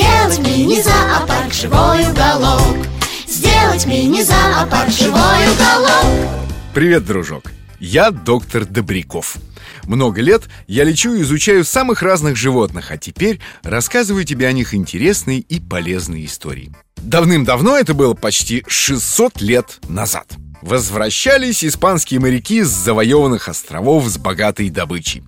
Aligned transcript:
Сделать 0.00 0.38
мини-зоопарк 0.38 1.52
живой 1.52 2.08
уголок 2.08 2.86
Сделать 3.26 3.84
мини-зоопарк 3.84 4.88
живой 4.88 5.46
уголок 5.52 6.30
Привет, 6.72 7.04
дружок! 7.04 7.52
Я 7.78 8.10
доктор 8.10 8.64
Добряков. 8.64 9.36
Много 9.84 10.22
лет 10.22 10.44
я 10.66 10.84
лечу 10.84 11.12
и 11.12 11.20
изучаю 11.20 11.66
самых 11.66 12.00
разных 12.00 12.36
животных, 12.36 12.90
а 12.92 12.96
теперь 12.96 13.40
рассказываю 13.62 14.24
тебе 14.24 14.46
о 14.46 14.52
них 14.52 14.72
интересные 14.72 15.40
и 15.40 15.60
полезные 15.60 16.24
истории. 16.24 16.72
Давным-давно, 16.96 17.76
это 17.76 17.92
было 17.92 18.14
почти 18.14 18.64
600 18.66 19.42
лет 19.42 19.80
назад, 19.88 20.32
возвращались 20.62 21.64
испанские 21.64 22.20
моряки 22.20 22.62
с 22.62 22.68
завоеванных 22.68 23.48
островов 23.48 24.06
с 24.06 24.18
богатой 24.18 24.70
добычей. 24.70 25.22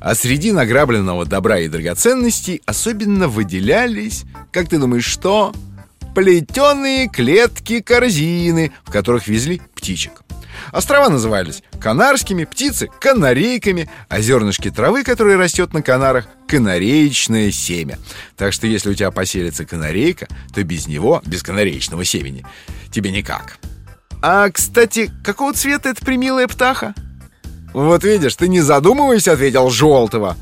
А 0.00 0.14
среди 0.14 0.52
награбленного 0.52 1.24
добра 1.24 1.58
и 1.60 1.68
драгоценностей 1.68 2.62
особенно 2.66 3.28
выделялись, 3.28 4.24
как 4.52 4.68
ты 4.68 4.78
думаешь, 4.78 5.06
что? 5.06 5.52
Плетеные 6.14 7.08
клетки-корзины, 7.08 8.72
в 8.84 8.90
которых 8.90 9.28
везли 9.28 9.60
птичек. 9.74 10.22
Острова 10.72 11.08
назывались 11.08 11.62
Канарскими, 11.80 12.44
птицы– 12.44 12.88
канарейками, 13.00 13.88
а 14.08 14.20
зернышки 14.20 14.70
травы, 14.70 15.04
которые 15.04 15.36
растет 15.36 15.72
на 15.72 15.82
Канарах– 15.82 16.26
канареечное 16.48 17.52
семя. 17.52 17.98
Так 18.36 18.52
что 18.52 18.66
если 18.66 18.90
у 18.90 18.94
тебя 18.94 19.10
поселится 19.10 19.64
канарейка, 19.64 20.26
то 20.52 20.62
без 20.64 20.88
него, 20.88 21.22
без 21.24 21.42
канареечного 21.42 22.04
семени, 22.04 22.44
тебе 22.90 23.12
никак. 23.12 23.58
А, 24.22 24.50
кстати, 24.50 25.10
какого 25.24 25.52
цвета 25.52 25.90
эта 25.90 26.04
примилая 26.04 26.48
птаха? 26.48 26.94
Вот 27.72 28.04
видишь, 28.04 28.34
ты 28.34 28.48
не 28.48 28.60
задумываясь 28.60 29.28
ответил 29.28 29.70
желтого. 29.70 30.36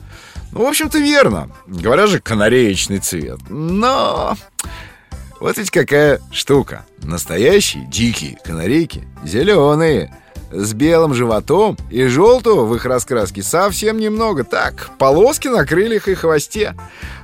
Ну, 0.52 0.64
в 0.64 0.68
общем-то, 0.68 0.98
верно. 0.98 1.50
Говорят 1.66 2.08
же, 2.08 2.20
канареечный 2.20 2.98
цвет. 2.98 3.38
Но 3.48 4.36
вот 5.40 5.58
ведь 5.58 5.70
какая 5.70 6.20
штука. 6.32 6.86
Настоящие 7.02 7.84
дикие 7.86 8.38
канарейки 8.42 9.06
зеленые, 9.24 10.14
с 10.50 10.72
белым 10.74 11.12
животом 11.14 11.76
и 11.90 12.06
желтого 12.06 12.64
в 12.64 12.74
их 12.74 12.84
раскраске 12.84 13.42
совсем 13.42 13.98
немного. 13.98 14.44
Так, 14.44 14.90
полоски 14.98 15.48
на 15.48 15.66
крыльях 15.66 16.08
и 16.08 16.14
хвосте. 16.14 16.74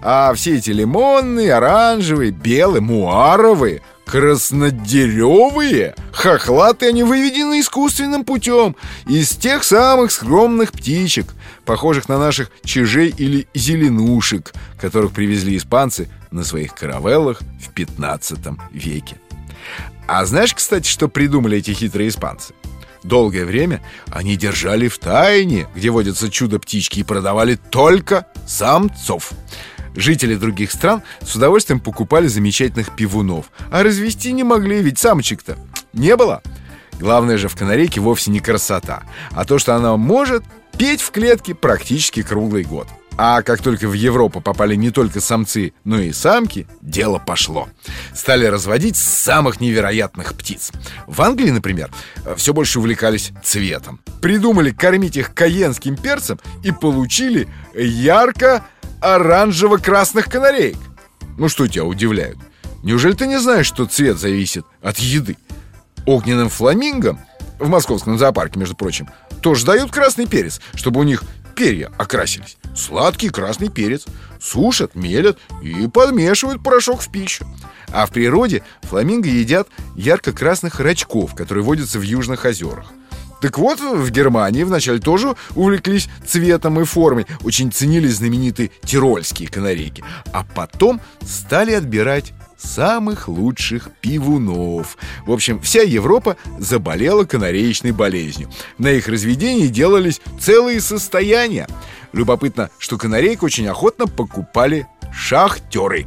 А 0.02 0.32
все 0.34 0.56
эти 0.56 0.70
лимонные, 0.70 1.54
оранжевые, 1.54 2.32
белые, 2.32 2.80
муаровые, 2.80 3.82
краснодеревые, 4.12 5.94
хохлатые, 6.12 6.90
они 6.90 7.02
выведены 7.02 7.60
искусственным 7.60 8.26
путем 8.26 8.76
из 9.06 9.30
тех 9.30 9.64
самых 9.64 10.12
скромных 10.12 10.72
птичек, 10.72 11.32
похожих 11.64 12.10
на 12.10 12.18
наших 12.18 12.50
чижей 12.62 13.08
или 13.16 13.48
зеленушек, 13.54 14.52
которых 14.78 15.12
привезли 15.12 15.56
испанцы 15.56 16.10
на 16.30 16.44
своих 16.44 16.74
каравеллах 16.74 17.40
в 17.40 17.70
15 17.72 18.38
веке. 18.72 19.16
А 20.06 20.26
знаешь, 20.26 20.52
кстати, 20.52 20.86
что 20.86 21.08
придумали 21.08 21.56
эти 21.56 21.70
хитрые 21.70 22.10
испанцы? 22.10 22.52
Долгое 23.02 23.46
время 23.46 23.82
они 24.10 24.36
держали 24.36 24.88
в 24.88 24.98
тайне, 24.98 25.68
где 25.74 25.88
водятся 25.88 26.30
чудо-птички, 26.30 27.00
и 27.00 27.02
продавали 27.02 27.54
только 27.54 28.26
самцов. 28.46 29.32
Жители 29.94 30.34
других 30.34 30.72
стран 30.72 31.02
с 31.20 31.34
удовольствием 31.34 31.80
покупали 31.80 32.26
замечательных 32.26 32.94
пивунов, 32.94 33.46
а 33.70 33.82
развести 33.82 34.32
не 34.32 34.44
могли, 34.44 34.80
ведь 34.82 34.98
самочек-то 34.98 35.56
не 35.92 36.16
было. 36.16 36.42
Главное 36.98 37.36
же 37.36 37.48
в 37.48 37.56
канарейке 37.56 38.00
вовсе 38.00 38.30
не 38.30 38.40
красота, 38.40 39.02
а 39.32 39.44
то, 39.44 39.58
что 39.58 39.74
она 39.74 39.96
может 39.96 40.44
петь 40.78 41.00
в 41.00 41.10
клетке 41.10 41.54
практически 41.54 42.22
круглый 42.22 42.64
год. 42.64 42.88
А 43.18 43.42
как 43.42 43.60
только 43.60 43.88
в 43.88 43.92
Европу 43.92 44.40
попали 44.40 44.74
не 44.74 44.90
только 44.90 45.20
самцы, 45.20 45.74
но 45.84 46.00
и 46.00 46.12
самки, 46.12 46.66
дело 46.80 47.18
пошло. 47.18 47.68
Стали 48.14 48.46
разводить 48.46 48.96
самых 48.96 49.60
невероятных 49.60 50.34
птиц. 50.34 50.72
В 51.06 51.20
Англии, 51.20 51.50
например, 51.50 51.90
все 52.36 52.54
больше 52.54 52.78
увлекались 52.78 53.32
цветом. 53.44 54.00
Придумали 54.22 54.70
кормить 54.70 55.16
их 55.16 55.34
каенским 55.34 55.96
перцем 55.96 56.40
и 56.62 56.72
получили 56.72 57.48
ярко-оранжево-красных 59.02 60.28
канареек. 60.28 60.76
Ну 61.36 61.48
что 61.48 61.66
тебя 61.66 61.84
удивляют? 61.84 62.38
Неужели 62.82 63.12
ты 63.12 63.26
не 63.26 63.38
знаешь, 63.38 63.66
что 63.66 63.86
цвет 63.86 64.18
зависит 64.18 64.64
от 64.82 64.98
еды? 64.98 65.36
Огненным 66.06 66.48
фламингам 66.48 67.20
в 67.58 67.68
московском 67.68 68.18
зоопарке, 68.18 68.58
между 68.58 68.74
прочим, 68.74 69.08
тоже 69.40 69.64
дают 69.64 69.92
красный 69.92 70.26
перец, 70.26 70.60
чтобы 70.74 71.00
у 71.00 71.04
них 71.04 71.22
перья 71.54 71.92
окрасились. 71.98 72.56
Сладкий 72.74 73.28
красный 73.28 73.68
перец 73.68 74.06
сушат, 74.40 74.94
мелят 74.94 75.38
и 75.62 75.86
подмешивают 75.86 76.62
порошок 76.62 77.02
в 77.02 77.10
пищу. 77.10 77.46
А 77.92 78.06
в 78.06 78.10
природе 78.10 78.64
фламинго 78.82 79.28
едят 79.28 79.68
ярко-красных 79.94 80.80
рачков, 80.80 81.34
которые 81.34 81.62
водятся 81.62 81.98
в 81.98 82.02
южных 82.02 82.44
озерах. 82.44 82.92
Так 83.42 83.58
вот, 83.58 83.80
в 83.80 84.08
Германии 84.10 84.62
вначале 84.62 85.00
тоже 85.00 85.34
увлеклись 85.56 86.08
цветом 86.24 86.80
и 86.80 86.84
формой, 86.84 87.26
очень 87.42 87.72
ценили 87.72 88.06
знаменитые 88.06 88.70
тирольские 88.84 89.48
канарейки, 89.48 90.04
а 90.32 90.44
потом 90.44 91.00
стали 91.26 91.72
отбирать 91.72 92.32
самых 92.56 93.26
лучших 93.26 93.90
пивунов. 94.00 94.96
В 95.26 95.32
общем, 95.32 95.60
вся 95.60 95.82
Европа 95.82 96.36
заболела 96.60 97.24
канареечной 97.24 97.90
болезнью. 97.90 98.48
На 98.78 98.92
их 98.92 99.08
разведении 99.08 99.66
делались 99.66 100.20
целые 100.40 100.80
состояния. 100.80 101.66
Любопытно, 102.12 102.70
что 102.78 102.96
канарейку 102.96 103.46
очень 103.46 103.66
охотно 103.66 104.06
покупали 104.06 104.86
шахтеры. 105.12 106.06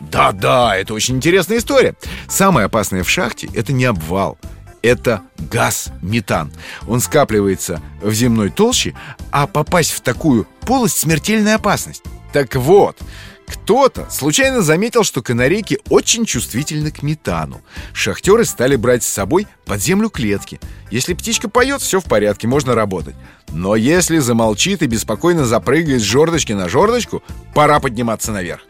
Да-да, 0.00 0.76
это 0.76 0.94
очень 0.94 1.16
интересная 1.16 1.58
история. 1.58 1.94
Самое 2.26 2.66
опасное 2.66 3.02
в 3.02 3.10
шахте– 3.10 3.50
это 3.54 3.74
не 3.74 3.84
обвал, 3.84 4.38
это 4.84 5.22
газ 5.50 5.88
метан. 6.02 6.52
Он 6.86 7.00
скапливается 7.00 7.80
в 8.02 8.12
земной 8.12 8.50
толще, 8.50 8.94
а 9.30 9.46
попасть 9.46 9.92
в 9.92 10.02
такую 10.02 10.46
полость– 10.60 10.98
смертельная 10.98 11.54
опасность. 11.54 12.02
Так 12.34 12.54
вот, 12.54 12.98
кто-то 13.46 14.06
случайно 14.10 14.60
заметил, 14.60 15.02
что 15.02 15.22
канарейки 15.22 15.78
очень 15.88 16.26
чувствительны 16.26 16.90
к 16.90 17.02
метану. 17.02 17.62
Шахтеры 17.94 18.44
стали 18.44 18.76
брать 18.76 19.02
с 19.02 19.08
собой 19.08 19.46
под 19.64 19.80
землю 19.80 20.10
клетки. 20.10 20.60
Если 20.90 21.14
птичка 21.14 21.48
поет, 21.48 21.80
все 21.80 21.98
в 21.98 22.04
порядке, 22.04 22.46
можно 22.46 22.74
работать. 22.74 23.14
Но 23.48 23.76
если 23.76 24.18
замолчит 24.18 24.82
и 24.82 24.86
беспокойно 24.86 25.46
запрыгает 25.46 26.02
с 26.02 26.04
жердочки 26.04 26.52
на 26.52 26.68
жердочку, 26.68 27.22
пора 27.54 27.80
подниматься 27.80 28.32
наверх. 28.32 28.60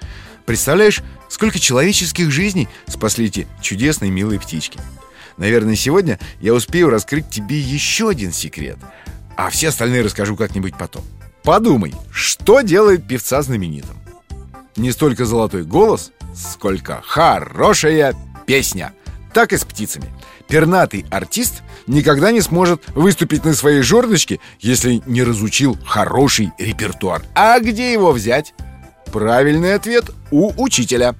Представляешь, 0.46 1.02
сколько 1.28 1.58
человеческих 1.58 2.30
жизней 2.30 2.68
спасли 2.86 3.26
эти 3.26 3.48
чудесные 3.60 4.12
милые 4.12 4.38
птички. 4.38 4.78
Наверное, 5.36 5.76
сегодня 5.76 6.18
я 6.40 6.54
успею 6.54 6.90
раскрыть 6.90 7.28
тебе 7.28 7.58
еще 7.58 8.08
один 8.08 8.32
секрет, 8.32 8.78
а 9.36 9.50
все 9.50 9.68
остальные 9.68 10.02
расскажу 10.02 10.36
как-нибудь 10.36 10.76
потом. 10.78 11.04
Подумай, 11.42 11.94
что 12.12 12.62
делает 12.62 13.06
певца 13.06 13.42
знаменитым? 13.42 13.96
Не 14.76 14.92
столько 14.92 15.24
золотой 15.24 15.64
голос, 15.64 16.12
сколько 16.34 17.02
хорошая 17.04 18.14
песня. 18.46 18.92
Так 19.32 19.52
и 19.52 19.56
с 19.56 19.64
птицами. 19.64 20.12
Пернатый 20.48 21.04
артист 21.10 21.62
никогда 21.86 22.30
не 22.30 22.40
сможет 22.40 22.82
выступить 22.94 23.44
на 23.44 23.54
своей 23.54 23.82
жердочке, 23.82 24.40
если 24.60 25.02
не 25.06 25.22
разучил 25.22 25.76
хороший 25.84 26.52
репертуар. 26.58 27.22
А 27.34 27.58
где 27.60 27.92
его 27.92 28.12
взять? 28.12 28.54
Правильный 29.12 29.74
ответ 29.74 30.10
у 30.30 30.52
учителя. 30.62 31.14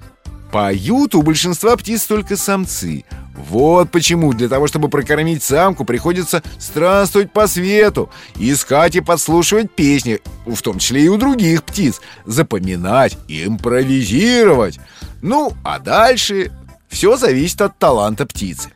Поют 0.51 1.15
у 1.15 1.21
большинства 1.21 1.75
птиц 1.75 2.05
только 2.05 2.37
самцы. 2.37 3.03
Вот 3.35 3.91
почему 3.91 4.33
для 4.33 4.47
того, 4.47 4.67
чтобы 4.67 4.87
прокормить 4.87 5.43
самку, 5.43 5.83
приходится 5.83 6.41
странствовать 6.57 7.31
по 7.31 7.47
свету, 7.47 8.09
искать 8.35 8.95
и 8.95 9.01
подслушивать 9.01 9.71
песни, 9.71 10.19
в 10.45 10.61
том 10.61 10.79
числе 10.79 11.05
и 11.05 11.09
у 11.09 11.17
других 11.17 11.63
птиц, 11.63 12.01
запоминать, 12.25 13.17
импровизировать. 13.27 14.79
Ну, 15.21 15.53
а 15.63 15.79
дальше 15.79 16.51
все 16.87 17.17
зависит 17.17 17.61
от 17.61 17.77
таланта 17.77 18.25
птицы. 18.25 18.69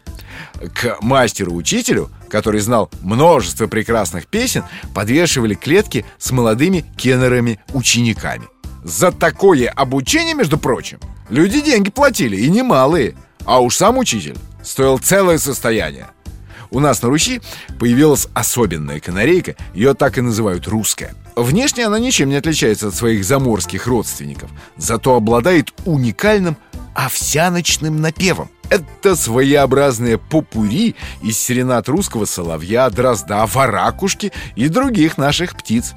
К 0.76 0.98
мастеру-учителю, 1.00 2.10
который 2.30 2.60
знал 2.60 2.90
множество 3.02 3.68
прекрасных 3.68 4.28
песен, 4.28 4.64
подвешивали 4.94 5.54
клетки 5.54 6.06
с 6.18 6.32
молодыми 6.32 6.86
кеннерами-учениками. 6.98 8.48
За 8.84 9.12
такое 9.12 9.70
обучение, 9.70 10.34
между 10.34 10.58
прочим, 10.58 11.00
люди 11.30 11.62
деньги 11.62 11.90
платили, 11.90 12.36
и 12.36 12.50
немалые. 12.50 13.16
А 13.46 13.62
уж 13.62 13.78
сам 13.78 13.98
учитель 13.98 14.36
стоил 14.70 15.00
целое 15.00 15.40
состояние. 15.40 16.08
У 16.70 16.80
нас 16.80 17.02
на 17.02 17.10
Руси 17.10 17.42
появилась 17.80 18.28
особенная 18.36 19.00
канарейка, 19.00 19.56
ее 19.74 19.96
так 19.96 20.20
и 20.20 20.22
называют 20.22 20.68
русская. 20.68 21.16
Внешне 21.36 21.88
она 21.88 21.98
ничем 21.98 22.30
не 22.30 22.36
отличается 22.36 22.90
от 22.90 22.96
своих 22.96 23.26
заморских 23.26 23.88
родственников, 23.88 24.52
зато 24.78 25.16
обладает 25.16 25.74
уникальным 25.86 26.56
овсяночным 26.94 28.00
напевом. 28.00 28.52
Это 28.70 29.16
своеобразное 29.16 30.20
попури 30.20 30.96
из 31.24 31.40
серенат 31.40 31.90
русского 31.90 32.26
соловья, 32.26 32.88
дрозда, 32.92 33.48
варакушки 33.48 34.32
и 34.56 34.68
других 34.68 35.18
наших 35.18 35.58
птиц. 35.58 35.94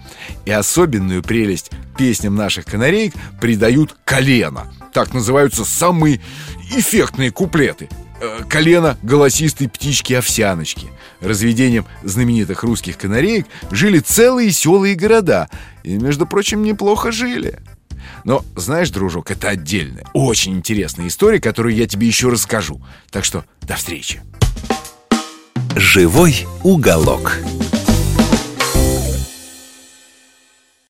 И 0.46 0.50
особенную 0.50 1.22
прелесть 1.22 1.70
песням 1.98 2.34
наших 2.36 2.64
канареек 2.64 3.12
придают 3.38 3.94
колено. 4.06 4.72
Так 4.94 5.12
называются 5.12 5.66
самые 5.66 6.22
эффектные 6.70 7.30
куплеты. 7.30 7.90
Э, 8.24 8.44
колено 8.48 8.96
голосистой 9.02 9.68
птички-овсяночки. 9.68 10.90
Разведением 11.20 11.86
знаменитых 12.04 12.62
русских 12.62 12.96
канареек 12.96 13.46
жили 13.72 13.98
целые 13.98 14.52
села 14.52 14.84
и 14.84 14.94
города. 14.94 15.48
И, 15.82 15.98
между 15.98 16.24
прочим, 16.24 16.62
неплохо 16.62 17.10
жили. 17.10 17.58
Но, 18.24 18.44
знаешь, 18.54 18.90
дружок, 18.90 19.32
это 19.32 19.48
отдельная, 19.48 20.06
очень 20.12 20.56
интересная 20.56 21.08
история, 21.08 21.40
которую 21.40 21.74
я 21.74 21.88
тебе 21.88 22.06
еще 22.06 22.28
расскажу. 22.28 22.80
Так 23.10 23.24
что 23.24 23.44
до 23.62 23.74
встречи. 23.74 24.22
Живой 25.74 26.46
уголок. 26.62 27.38